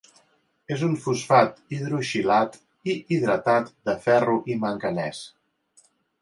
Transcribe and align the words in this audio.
És 0.75 0.83
un 0.85 0.93
fosfat 1.01 1.59
hidroxilat 1.75 2.57
i 2.95 2.95
hidratat 3.17 3.69
de 3.91 3.97
ferro 4.07 4.35
i 4.55 4.57
Manganès. 4.65 5.23